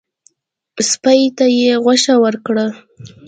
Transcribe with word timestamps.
سپي 0.89 1.19
ته 1.37 1.45
یې 1.57 1.73
غوښه 1.83 2.15
ورکړه. 2.23 2.65